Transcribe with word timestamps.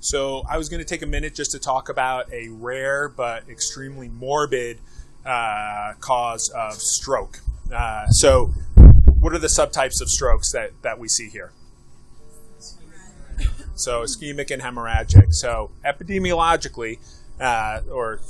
So 0.00 0.44
I 0.48 0.56
was 0.56 0.70
going 0.70 0.80
to 0.80 0.86
take 0.86 1.02
a 1.02 1.06
minute 1.06 1.34
just 1.34 1.52
to 1.52 1.58
talk 1.58 1.90
about 1.90 2.32
a 2.32 2.48
rare 2.48 3.08
but 3.08 3.48
extremely 3.50 4.08
morbid 4.08 4.78
uh, 5.26 5.92
cause 6.00 6.48
of 6.48 6.74
stroke. 6.74 7.40
Uh, 7.72 8.06
so, 8.08 8.46
what 9.20 9.34
are 9.34 9.38
the 9.38 9.46
subtypes 9.46 10.00
of 10.00 10.08
strokes 10.08 10.52
that, 10.52 10.70
that 10.80 10.98
we 10.98 11.06
see 11.06 11.28
here? 11.28 11.52
So, 13.74 14.00
ischemic 14.02 14.50
and 14.50 14.62
hemorrhagic. 14.62 15.34
So, 15.34 15.70
epidemiologically, 15.84 16.98
uh, 17.38 17.82
or 17.92 18.20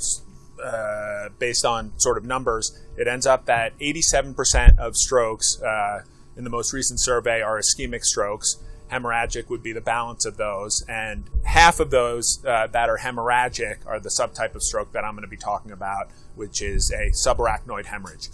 uh, 0.61 1.29
based 1.39 1.63
on 1.63 1.93
sort 1.97 2.17
of 2.17 2.25
numbers, 2.25 2.77
it 2.97 3.07
ends 3.07 3.25
up 3.25 3.45
that 3.45 3.77
87% 3.79 4.77
of 4.77 4.97
strokes 4.97 5.61
uh, 5.61 6.03
in 6.35 6.43
the 6.43 6.49
most 6.49 6.73
recent 6.73 6.99
survey 6.99 7.41
are 7.41 7.57
ischemic 7.57 8.03
strokes 8.03 8.57
hemorrhagic 8.91 9.49
would 9.49 9.63
be 9.63 9.73
the 9.73 9.81
balance 9.81 10.25
of 10.25 10.37
those. 10.37 10.83
And 10.87 11.29
half 11.43 11.79
of 11.79 11.91
those 11.91 12.43
uh, 12.45 12.67
that 12.67 12.89
are 12.89 12.97
hemorrhagic 12.97 13.85
are 13.85 13.99
the 13.99 14.09
subtype 14.09 14.55
of 14.55 14.63
stroke 14.63 14.91
that 14.93 15.03
I'm 15.03 15.13
going 15.13 15.23
to 15.23 15.29
be 15.29 15.37
talking 15.37 15.71
about, 15.71 16.09
which 16.35 16.61
is 16.61 16.91
a 16.91 17.11
subarachnoid 17.11 17.85
hemorrhage. 17.85 18.29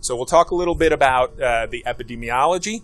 So 0.00 0.16
we'll 0.16 0.26
talk 0.26 0.50
a 0.50 0.54
little 0.54 0.74
bit 0.74 0.92
about 0.92 1.40
uh, 1.40 1.66
the 1.66 1.84
epidemiology, 1.86 2.82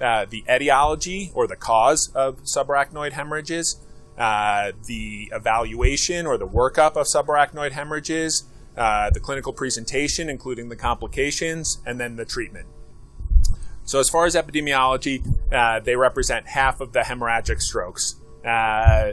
uh, 0.00 0.26
the 0.28 0.44
etiology 0.48 1.32
or 1.34 1.46
the 1.46 1.56
cause 1.56 2.12
of 2.14 2.42
subarachnoid 2.42 3.12
hemorrhages, 3.12 3.80
uh, 4.16 4.72
the 4.86 5.30
evaluation 5.32 6.26
or 6.26 6.36
the 6.36 6.46
workup 6.46 6.96
of 6.96 7.06
subarachnoid 7.06 7.72
hemorrhages, 7.72 8.44
uh, 8.76 9.10
the 9.10 9.20
clinical 9.20 9.52
presentation, 9.52 10.28
including 10.28 10.68
the 10.68 10.76
complications, 10.76 11.78
and 11.86 11.98
then 11.98 12.16
the 12.16 12.24
treatment. 12.24 12.66
So, 13.84 13.98
as 13.98 14.10
far 14.10 14.26
as 14.26 14.34
epidemiology, 14.34 15.24
uh, 15.52 15.80
they 15.80 15.96
represent 15.96 16.46
half 16.48 16.80
of 16.80 16.92
the 16.92 17.00
hemorrhagic 17.00 17.60
strokes. 17.60 18.16
Uh, 18.44 19.12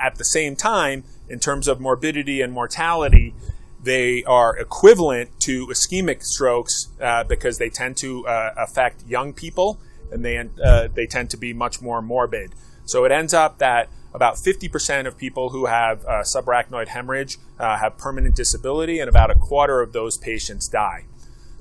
at 0.00 0.16
the 0.16 0.24
same 0.24 0.56
time, 0.56 1.04
in 1.28 1.38
terms 1.38 1.68
of 1.68 1.80
morbidity 1.80 2.40
and 2.40 2.52
mortality, 2.52 3.34
they 3.82 4.24
are 4.24 4.56
equivalent 4.56 5.38
to 5.40 5.66
ischemic 5.68 6.22
strokes 6.22 6.88
uh, 7.00 7.24
because 7.24 7.58
they 7.58 7.70
tend 7.70 7.96
to 7.98 8.26
uh, 8.26 8.54
affect 8.56 9.06
young 9.06 9.32
people 9.32 9.78
and 10.10 10.24
they, 10.24 10.38
uh, 10.38 10.88
they 10.92 11.06
tend 11.06 11.30
to 11.30 11.36
be 11.36 11.52
much 11.52 11.80
more 11.80 12.02
morbid. 12.02 12.54
So, 12.86 13.04
it 13.04 13.12
ends 13.12 13.32
up 13.32 13.58
that 13.58 13.88
about 14.12 14.34
50% 14.34 15.06
of 15.06 15.16
people 15.16 15.48
who 15.48 15.66
have 15.66 16.02
subarachnoid 16.04 16.88
hemorrhage 16.88 17.38
have 17.58 17.96
permanent 17.98 18.36
disability, 18.36 19.00
and 19.00 19.08
about 19.08 19.30
a 19.30 19.34
quarter 19.34 19.80
of 19.80 19.92
those 19.92 20.18
patients 20.18 20.68
die. 20.68 21.06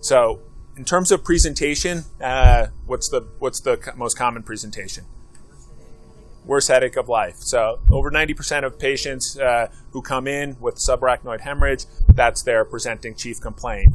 So, 0.02 0.42
in 0.76 0.86
terms 0.86 1.12
of 1.12 1.24
presentation, 1.24 2.06
uh, 2.22 2.68
what's 2.86 3.10
the 3.10 3.22
what's 3.40 3.60
the 3.60 3.94
most 3.96 4.18
common 4.18 4.44
presentation? 4.44 5.06
Worst 6.46 6.68
headache 6.68 6.98
of 6.98 7.08
life. 7.08 7.38
So 7.38 7.80
over 7.90 8.12
90% 8.12 8.66
of 8.66 8.78
patients 8.78 9.40
uh, 9.40 9.70
who 9.92 10.02
come 10.02 10.28
in 10.28 10.58
with 10.60 10.76
subarachnoid 10.76 11.42
hemorrhage, 11.42 11.86
that's 12.10 12.42
their 12.42 12.66
presenting 12.66 13.16
chief 13.16 13.40
complaint. 13.40 13.94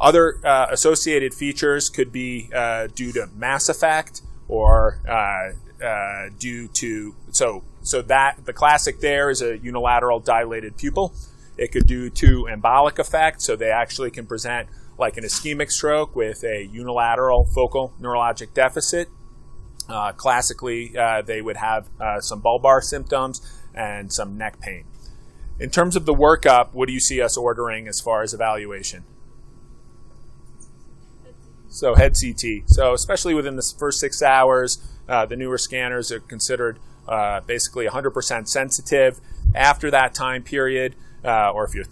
Other 0.00 0.38
uh, 0.44 0.68
associated 0.70 1.34
features 1.34 1.90
could 1.90 2.10
be 2.10 2.48
uh, 2.54 2.88
due 2.94 3.12
to 3.12 3.28
mass 3.36 3.68
effect 3.68 4.22
or 4.48 5.00
uh, 5.06 5.84
uh, 5.84 6.30
due 6.38 6.68
to 6.68 7.14
so 7.30 7.62
so 7.82 8.00
that 8.02 8.46
the 8.46 8.52
classic 8.52 9.00
there 9.00 9.28
is 9.28 9.42
a 9.42 9.58
unilateral 9.58 10.20
dilated 10.20 10.76
pupil. 10.76 11.12
It 11.58 11.72
could 11.72 11.86
due 11.86 12.08
to 12.08 12.48
embolic 12.50 12.98
effect, 12.98 13.42
so 13.42 13.56
they 13.56 13.70
actually 13.70 14.10
can 14.10 14.26
present 14.26 14.68
like 14.98 15.16
an 15.16 15.24
ischemic 15.24 15.70
stroke 15.70 16.14
with 16.14 16.44
a 16.44 16.64
unilateral 16.64 17.44
focal 17.46 17.92
neurologic 18.00 18.54
deficit. 18.54 19.08
Uh, 19.88 20.12
classically, 20.12 20.96
uh, 20.96 21.22
they 21.22 21.42
would 21.42 21.56
have 21.56 21.88
uh, 22.00 22.20
some 22.20 22.40
bulbar 22.40 22.82
symptoms 22.82 23.40
and 23.74 24.12
some 24.12 24.38
neck 24.38 24.60
pain. 24.60 24.84
In 25.58 25.70
terms 25.70 25.96
of 25.96 26.06
the 26.06 26.14
workup, 26.14 26.72
what 26.72 26.86
do 26.86 26.92
you 26.92 27.00
see 27.00 27.20
us 27.20 27.36
ordering 27.36 27.88
as 27.88 28.00
far 28.00 28.22
as 28.22 28.32
evaluation? 28.32 29.04
So, 31.68 31.94
head 31.94 32.14
CT. 32.20 32.64
So, 32.66 32.92
especially 32.92 33.34
within 33.34 33.56
the 33.56 33.74
first 33.78 33.98
six 33.98 34.22
hours, 34.22 34.78
uh, 35.08 35.26
the 35.26 35.36
newer 35.36 35.58
scanners 35.58 36.12
are 36.12 36.20
considered 36.20 36.78
uh, 37.08 37.40
basically 37.40 37.86
100% 37.86 38.48
sensitive. 38.48 39.20
After 39.54 39.90
that 39.90 40.14
time 40.14 40.42
period, 40.42 40.94
uh, 41.24 41.50
or 41.50 41.64
if 41.64 41.74
your 41.74 41.84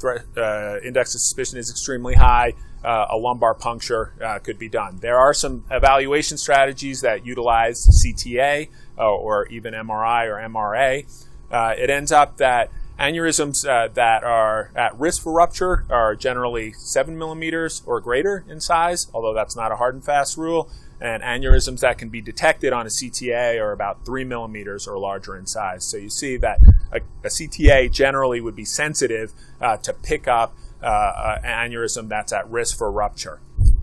index 0.82 1.14
of 1.14 1.20
suspicion 1.20 1.58
is 1.58 1.70
extremely 1.70 2.14
high, 2.14 2.54
uh, 2.84 3.06
a 3.10 3.16
lumbar 3.16 3.54
puncture 3.54 4.12
uh, 4.22 4.38
could 4.38 4.58
be 4.58 4.68
done. 4.68 4.98
There 5.00 5.18
are 5.18 5.34
some 5.34 5.64
evaluation 5.70 6.38
strategies 6.38 7.02
that 7.02 7.26
utilize 7.26 7.86
CTA 8.04 8.68
uh, 8.98 9.10
or 9.10 9.46
even 9.48 9.74
MRI 9.74 10.26
or 10.26 10.36
MRA. 10.48 11.06
Uh, 11.50 11.74
it 11.76 11.90
ends 11.90 12.12
up 12.12 12.36
that 12.38 12.70
aneurysms 12.98 13.66
uh, 13.66 13.88
that 13.94 14.22
are 14.22 14.70
at 14.76 14.98
risk 14.98 15.22
for 15.22 15.32
rupture 15.32 15.84
are 15.90 16.14
generally 16.14 16.72
7 16.72 17.18
millimeters 17.18 17.82
or 17.86 18.00
greater 18.00 18.44
in 18.48 18.60
size, 18.60 19.08
although 19.14 19.34
that's 19.34 19.56
not 19.56 19.72
a 19.72 19.76
hard 19.76 19.94
and 19.94 20.04
fast 20.04 20.36
rule. 20.36 20.70
And 21.02 21.22
aneurysms 21.22 21.80
that 21.80 21.96
can 21.96 22.10
be 22.10 22.20
detected 22.20 22.74
on 22.74 22.84
a 22.84 22.90
CTA 22.90 23.58
are 23.58 23.72
about 23.72 24.04
3 24.04 24.24
millimeters 24.24 24.86
or 24.86 24.98
larger 24.98 25.34
in 25.34 25.46
size. 25.46 25.82
So 25.82 25.96
you 25.96 26.10
see 26.10 26.36
that 26.36 26.60
a, 26.92 27.00
a 27.24 27.28
CTA 27.28 27.90
generally 27.90 28.42
would 28.42 28.54
be 28.54 28.66
sensitive 28.66 29.32
uh, 29.62 29.78
to 29.78 29.94
pick 29.94 30.28
up 30.28 30.54
aneurysm 30.82 32.08
that's 32.08 32.32
at 32.32 32.48
risk 32.50 32.76
for 32.78 32.90
rupture. 32.90 33.40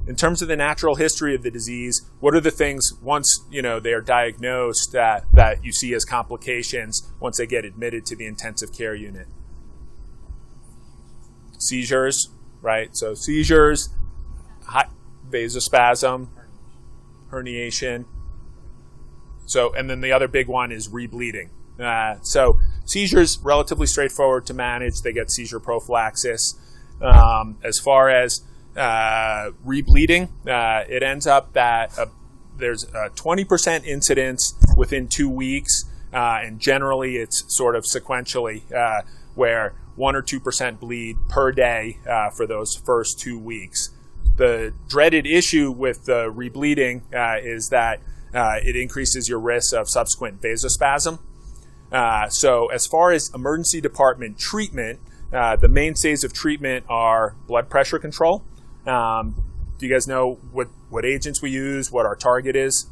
In 0.08 0.16
terms 0.16 0.42
of 0.42 0.48
the 0.48 0.56
natural 0.56 0.96
history 0.96 1.36
of 1.36 1.44
the 1.44 1.52
disease, 1.52 2.10
what 2.22 2.34
are 2.34 2.40
the 2.40 2.52
things 2.52 2.94
once 3.02 3.44
you 3.52 3.62
know 3.62 3.80
they 3.80 3.92
are 3.92 4.02
diagnosed 4.02 4.94
that, 4.94 5.26
that 5.34 5.66
you 5.66 5.74
see 5.74 5.94
as 5.94 6.06
complications 6.06 7.12
once 7.20 7.38
they 7.38 7.46
get 7.46 7.66
admitted 7.66 8.06
to 8.06 8.16
the 8.16 8.26
intensive 8.26 8.72
care 8.72 8.96
unit? 8.96 9.28
Seizures, 11.60 12.30
right? 12.62 12.96
So 12.96 13.14
seizures, 13.16 13.90
vasospasm, 15.30 16.30
herniation. 17.32 18.06
So, 19.46 19.74
and 19.74 19.90
then 19.90 20.02
the 20.02 20.12
other 20.12 20.28
big 20.28 20.48
one 20.48 20.72
is 20.72 20.90
rebleeding. 20.90 21.50
Uh, 21.80 22.20
so 22.22 22.60
seizures 22.86 23.40
relatively 23.44 23.88
straightforward 23.88 24.46
to 24.48 24.54
manage. 24.54 25.02
They 25.02 25.14
get 25.14 25.32
seizure 25.32 25.60
prophylaxis. 25.60 26.56
Um, 27.02 27.58
as 27.64 27.80
far 27.80 28.10
as 28.10 28.42
uh, 28.76 29.52
rebleeding, 29.66 30.30
uh, 30.48 30.86
it 30.88 31.04
ends 31.04 31.28
up 31.28 31.54
that 31.54 31.98
uh, 31.98 32.06
there's 32.58 32.84
a 32.84 33.10
20% 33.16 33.86
incidence 33.86 34.56
within 34.76 35.08
two 35.08 35.30
weeks, 35.30 35.86
uh, 36.14 36.40
and 36.44 36.60
generally 36.60 37.18
it's 37.18 37.44
sort 37.56 37.76
of 37.76 37.84
sequentially 37.84 38.72
uh, 38.72 39.02
where 39.36 39.74
1 39.96 40.16
or 40.16 40.22
2% 40.22 40.80
bleed 40.80 41.18
per 41.28 41.52
day 41.52 41.98
uh, 42.08 42.30
for 42.30 42.46
those 42.46 42.76
first 42.76 43.20
two 43.20 43.38
weeks. 43.38 43.90
The 44.36 44.74
dreaded 44.88 45.26
issue 45.26 45.72
with 45.72 46.06
the 46.06 46.32
rebleeding 46.32 47.02
is 47.44 47.70
that 47.70 48.02
it 48.34 48.76
increases 48.76 49.28
your 49.28 49.40
risk 49.40 49.74
of 49.74 49.90
subsequent 49.90 50.42
vasospasm. 50.42 51.18
so, 52.30 52.68
as 52.68 52.86
far 52.86 53.12
as 53.12 53.32
emergency 53.34 53.82
department 53.82 54.38
treatment, 54.38 55.00
uh, 55.34 55.56
the 55.56 55.68
mainstays 55.68 56.24
of 56.24 56.34
treatment 56.34 56.86
are 56.90 57.36
blood 57.48 57.70
pressure 57.70 58.00
control. 58.00 58.44
Um, 58.86 59.44
do 59.78 59.86
you 59.86 59.94
guys 59.94 60.08
know 60.08 60.36
what, 60.52 60.70
what 60.90 61.06
agents 61.06 61.42
we 61.42 61.52
use, 61.52 61.92
what 61.92 62.06
our 62.06 62.16
target 62.16 62.56
is? 62.56 62.88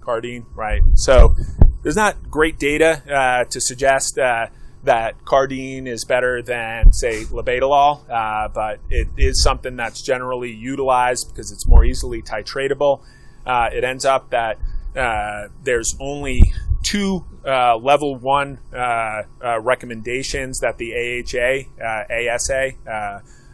Cardene, 0.00 0.44
right. 0.54 0.82
So 0.94 1.34
there's 1.82 1.96
not 1.96 2.30
great 2.30 2.58
data 2.58 3.02
uh, 3.10 3.44
to 3.44 3.60
suggest 3.60 4.18
uh, 4.18 4.48
that 4.82 5.24
cardene 5.24 5.86
is 5.86 6.04
better 6.04 6.42
than, 6.42 6.92
say, 6.92 7.24
labetalol, 7.24 8.08
uh, 8.10 8.48
but 8.48 8.80
it 8.90 9.08
is 9.16 9.42
something 9.42 9.76
that's 9.76 10.02
generally 10.02 10.52
utilized 10.52 11.28
because 11.28 11.50
it's 11.50 11.66
more 11.66 11.84
easily 11.84 12.20
titratable. 12.20 13.02
Uh, 13.46 13.70
it 13.72 13.84
ends 13.84 14.04
up 14.04 14.30
that 14.30 14.58
uh, 14.96 15.48
there's 15.62 15.96
only 16.00 16.52
two 16.94 17.24
uh, 17.44 17.76
level 17.76 18.14
one 18.14 18.56
uh, 18.72 19.22
uh, 19.42 19.60
recommendations 19.60 20.60
that 20.60 20.78
the 20.78 20.94
AHA, 20.94 22.32
ASA, 22.32 22.70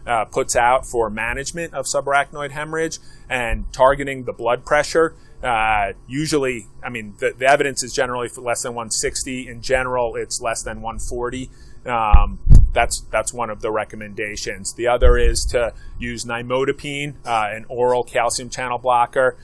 uh, 0.07 0.25
puts 0.27 0.57
out 0.57 0.85
for 0.85 1.09
management 1.09 1.73
of 1.73 1.87
subarachnoid 1.87 2.51
hemorrhage 2.51 2.99
and 3.31 3.73
targeting 3.73 4.25
the 4.25 4.33
blood 4.33 4.67
pressure. 4.67 5.15
Uh, 5.43 5.93
usually, 6.07 6.67
I 6.83 6.91
mean, 6.91 7.15
the, 7.19 7.33
the, 7.37 7.47
evidence 7.47 7.83
is 7.83 7.95
generally 7.95 8.29
for 8.29 8.43
less 8.43 8.63
than 8.63 8.75
160. 8.75 9.49
In 9.49 9.63
general, 9.63 10.17
it's 10.17 10.43
less 10.43 10.63
than 10.63 10.83
140. 10.83 11.51
Um, 11.87 12.41
that's 12.75 13.01
that's 13.11 13.33
one 13.33 13.49
of 13.49 13.63
the 13.63 13.71
recommendations. 13.71 14.75
The 14.75 14.87
other 14.87 15.17
is 15.17 15.47
to 15.47 15.73
use 15.99 16.27
nimodipine, 16.27 17.15
uh, 17.25 17.49
an 17.51 17.65
oral 17.71 18.05
calcium 18.05 18.51
channel 18.51 18.77
blocker, 18.77 19.39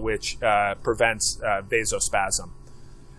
which 0.00 0.38
prevents 0.40 1.38
vasospasm. 1.40 2.50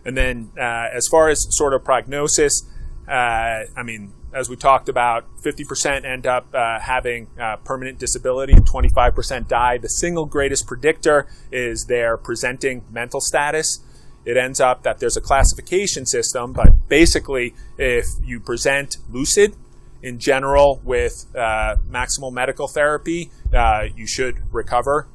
And 0.08 0.16
then 0.16 0.52
uh, 0.58 0.88
as 0.94 1.06
far 1.06 1.28
as 1.28 1.46
sort 1.50 1.74
of 1.74 1.84
prognosis, 1.84 2.66
uh, 3.10 3.66
I 3.76 3.84
mean, 3.84 4.14
as 4.34 4.50
we 4.50 4.56
talked 4.56 4.88
about, 4.88 5.26
50% 5.42 6.06
end 6.06 6.26
up 6.26 6.48
uh, 6.54 6.80
having 6.80 7.28
uh, 7.40 7.58
permanent 7.58 8.00
disability, 8.00 8.54
25% 8.54 9.50
die. 9.50 9.78
The 9.78 9.90
single 9.90 10.26
greatest 10.26 10.66
predictor 10.66 11.28
is 11.52 11.86
their 11.86 12.16
presenting 12.16 12.86
mental 12.90 13.20
status. 13.20 13.84
it 14.24 14.38
ends 14.38 14.60
up 14.60 14.84
that 14.84 15.00
there's 15.00 15.16
a 15.18 15.22
classification 15.22 16.06
system, 16.06 16.54
but 16.54 16.70
basically, 16.88 17.54
if 17.78 18.06
you 18.24 18.40
present 18.40 18.98
lucid, 19.10 19.56
in 20.04 20.20
general 20.20 20.80
with 20.84 21.26
uh, 21.36 21.76
maximal 21.90 22.32
medical 22.32 22.68
therapy, 22.68 23.32
uh, 23.54 23.86
you 23.96 24.06
should 24.06 24.38
recover. 24.54 25.08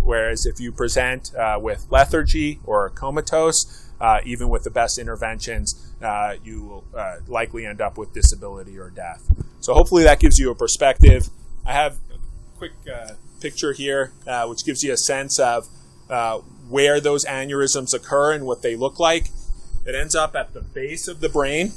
Whereas 0.00 0.46
if 0.46 0.60
you 0.60 0.70
present 0.70 1.32
with 1.60 1.86
lethargy 1.90 2.60
or 2.64 2.88
comatose, 2.90 3.87
uh, 4.00 4.20
even 4.24 4.48
with 4.48 4.64
the 4.64 4.70
best 4.70 4.98
interventions, 4.98 5.92
uh, 6.02 6.34
you 6.44 6.64
will 6.64 6.84
likely 7.26 7.66
end 7.66 7.80
up 7.80 7.98
with 7.98 8.12
disability 8.12 8.78
or 8.78 8.90
death. 8.90 9.22
So 9.60 9.74
hopefully 9.74 10.04
that 10.04 10.20
gives 10.20 10.38
you 10.38 10.50
a 10.50 10.54
perspective. 10.54 11.28
I 11.66 11.72
have 11.72 11.98
a 12.14 12.58
quick 12.58 12.72
picture 13.40 13.72
here, 13.72 14.12
which 14.46 14.64
gives 14.64 14.82
you 14.82 14.92
a 14.92 14.96
sense 14.96 15.38
of 15.38 15.68
where 16.68 17.00
those 17.00 17.24
aneurysms 17.24 17.94
occur 17.94 18.32
and 18.32 18.46
what 18.46 18.62
they 18.62 18.76
look 18.76 18.98
like. 18.98 19.30
It 19.86 19.94
ends 19.94 20.14
up 20.14 20.36
at 20.36 20.52
the 20.52 20.60
base 20.60 21.08
of 21.08 21.20
the 21.20 21.28
brain 21.28 21.72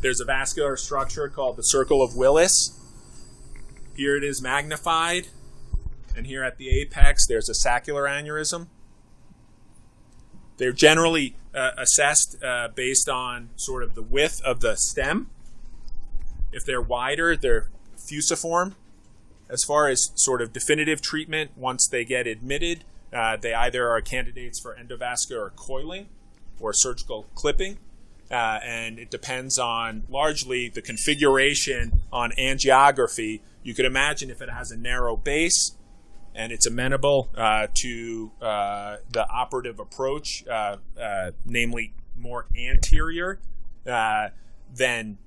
there's 0.00 0.20
a 0.20 0.24
vascular 0.24 0.76
structure 0.76 1.28
called 1.28 1.56
the 1.56 1.62
circle 1.62 2.02
of 2.02 2.16
Willis. 2.16 2.78
Here 3.96 4.16
it 4.16 4.22
is 4.22 4.40
magnified. 4.40 5.28
And 6.16 6.26
here 6.26 6.44
at 6.44 6.56
the 6.56 6.68
apex, 6.68 7.26
there's 7.26 7.48
a 7.48 7.54
saccular 7.54 8.04
aneurysm. 8.04 8.68
They're 10.58 10.72
generally 10.72 11.34
uh, 11.54 11.70
assessed 11.76 12.42
uh, 12.42 12.68
based 12.74 13.08
on 13.08 13.50
sort 13.56 13.82
of 13.82 13.94
the 13.94 14.02
width 14.02 14.42
of 14.42 14.60
the 14.60 14.76
stem. 14.76 15.30
If 16.52 16.64
they're 16.64 16.82
wider, 16.82 17.36
they're 17.36 17.68
fusiform. 17.96 18.74
As 19.48 19.64
far 19.64 19.88
as 19.88 20.12
sort 20.14 20.42
of 20.42 20.52
definitive 20.52 21.00
treatment, 21.00 21.52
once 21.56 21.88
they 21.88 22.04
get 22.04 22.26
admitted, 22.26 22.84
uh, 23.12 23.36
they 23.36 23.54
either 23.54 23.88
are 23.88 24.02
candidates 24.02 24.60
for 24.60 24.76
endovascular 24.76 25.54
coiling 25.56 26.08
or 26.60 26.74
surgical 26.74 27.26
clipping 27.34 27.78
uh, 28.30 28.60
and 28.62 28.98
it 28.98 29.10
depends 29.10 29.58
on 29.58 30.04
largely 30.08 30.68
the 30.68 30.82
configuration 30.82 32.02
on 32.12 32.30
angiography. 32.32 33.40
You 33.62 33.74
could 33.74 33.86
imagine 33.86 34.30
if 34.30 34.42
it 34.42 34.50
has 34.50 34.70
a 34.70 34.76
narrow 34.76 35.16
base 35.16 35.72
and 36.38 36.52
it's 36.52 36.66
amenable 36.66 37.30
uh, 37.36 37.66
to 37.74 38.30
uh, 38.40 38.98
the 39.10 39.28
operative 39.28 39.80
approach, 39.80 40.44
uh, 40.46 40.76
uh, 40.98 41.32
namely 41.44 41.92
more 42.16 42.46
anterior, 42.56 43.40
uh, 43.86 44.28
then 44.72 45.18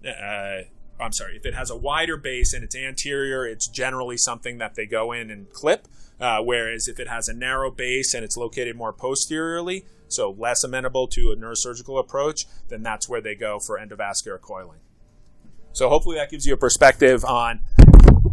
I'm 1.00 1.12
sorry, 1.12 1.36
if 1.36 1.46
it 1.46 1.54
has 1.54 1.70
a 1.70 1.76
wider 1.76 2.16
base 2.16 2.54
and 2.54 2.64
it's 2.64 2.76
anterior, 2.76 3.46
it's 3.46 3.68
generally 3.68 4.16
something 4.16 4.58
that 4.60 4.76
they 4.76 4.86
go 4.86 5.12
in 5.12 5.30
and 5.30 5.52
clip. 5.52 5.88
whereas 6.20 6.88
if 6.88 6.98
it 6.98 7.10
has 7.10 7.28
a 7.28 7.34
narrow 7.34 7.72
base 7.72 8.14
and 8.14 8.24
it's 8.24 8.38
located 8.38 8.78
more 8.78 8.94
posteriorly, 8.94 9.86
so 10.08 10.32
less 10.32 10.64
amenable 10.64 11.08
to 11.08 11.32
a 11.32 11.36
neurosurgical 11.36 12.00
approach, 12.00 12.46
then 12.70 12.84
that's 12.84 13.10
where 13.10 13.22
they 13.22 13.36
go 13.36 13.60
for 13.60 13.78
endovascular 13.78 14.40
coiling. 14.40 14.80
So 15.74 15.90
hopefully 15.90 16.18
that 16.18 16.30
gives 16.30 16.46
you 16.46 16.54
a 16.54 16.58
perspective 16.58 17.26
on 17.26 17.62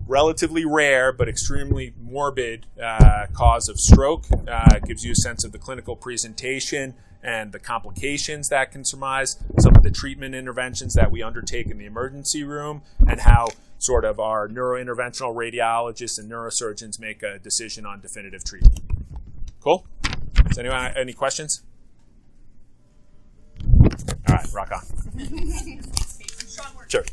relatively 0.09 0.65
rare 0.65 1.13
but 1.13 1.29
extremely 1.29 1.95
morbid 2.01 2.67
uh, 2.83 3.27
cause 3.33 3.69
of 3.69 3.79
stroke. 3.79 4.25
Uh, 4.49 4.79
gives 4.81 5.05
you 5.05 5.13
a 5.13 5.17
sense 5.17 5.45
of 5.45 5.53
the 5.53 5.59
clinical 5.59 5.95
presentation 5.95 6.95
and 7.23 7.53
the 7.53 7.59
complications 7.59 8.49
that 8.49 8.71
can 8.73 8.85
surmise, 8.85 9.37
some 9.59 9.75
of 9.77 9.83
the 9.83 9.91
treatment 9.91 10.35
interventions 10.35 10.95
that 10.95 11.11
we 11.11 11.23
undertake 11.23 11.67
in 11.67 11.77
the 11.77 11.85
emergency 11.85 12.45
room, 12.45 12.83
and 13.07 13.21
how 13.21 13.49
sort 13.79 14.05
of 14.05 14.19
our 14.21 14.49
neurointerventional 14.49 15.35
radiologists 15.35 16.19
and 16.19 16.31
neurosurgeons 16.31 16.99
make 17.01 17.23
a 17.23 17.39
decision 17.39 17.85
on 17.85 18.01
definitive 18.01 18.45
treatment. 18.45 18.81
Cool? 19.61 19.87
Does 20.47 20.59
anyone 20.59 20.93
any 20.97 21.13
questions? 21.13 21.63
All 23.67 24.35
right, 24.35 24.47
rock 24.53 24.71
on. 24.73 24.83
sure. 26.89 27.05